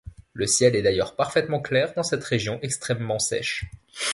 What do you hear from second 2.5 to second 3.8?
extrêmement sèche.